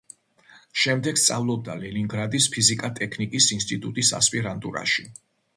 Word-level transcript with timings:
შემდეგ 0.83 1.19
სწავლობდა 1.23 1.75
ლენინგრადის 1.83 2.49
ფიზიკა-ტექნიკის 2.55 3.53
ინსტიტუტის 3.59 4.15
ასპირანტურაში. 4.23 5.11